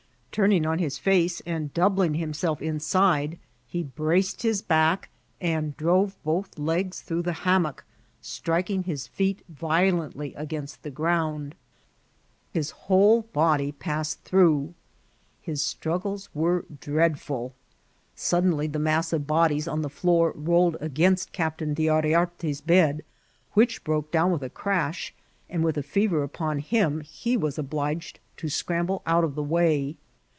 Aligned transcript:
Turning 0.33 0.65
on 0.65 0.79
his 0.79 0.97
face 0.97 1.41
and 1.45 1.73
doubling 1.73 2.13
himself 2.13 2.61
insidci 2.61 3.37
he 3.67 3.83
braced 3.83 4.43
his 4.43 4.61
back, 4.61 5.09
and 5.41 5.75
drove 5.75 6.15
both 6.23 6.57
legs 6.57 7.01
through 7.01 7.21
the 7.21 7.33
hammock) 7.43 7.83
striking 8.21 8.83
his 8.83 9.07
feet 9.07 9.41
violently 9.49 10.33
against 10.35 10.83
the 10.83 10.89
ground; 10.89 11.51
04 11.51 11.51
IKCIDSNT8 11.51 11.51
OP 11.51 11.51
TBATSL. 11.51 12.53
his 12.59 12.69
whole 12.71 13.21
body 13.33 13.71
puBed 13.73 14.17
tfaroogh. 14.23 14.73
His 15.41 15.61
straggles 15.61 16.29
were 16.33 16.63
dreadfiiL 16.77 17.51
Suddenly 18.15 18.67
the 18.67 18.79
maai 18.79 19.11
of 19.11 19.27
bodies 19.27 19.67
on 19.67 19.81
the 19.81 19.89
floor 19.89 20.31
rolled 20.33 20.77
against 20.79 21.33
Cflqptain 21.33 21.73
D'Yriarte's 21.75 22.61
bed, 22.61 23.03
which 23.51 23.83
broke 23.83 24.11
down 24.13 24.31
with 24.31 24.43
a 24.43 24.49
craahi 24.49 25.11
and 25.49 25.61
with 25.61 25.77
a 25.77 25.83
fever 25.83 26.23
upon 26.23 26.59
him, 26.59 27.01
he 27.01 27.35
was 27.35 27.57
obliged 27.59 28.21
to 28.37 28.47
scramble 28.47 29.01
out 29.05 29.25
of 29.25 29.35
the 29.35 29.43
way. 29.43 29.97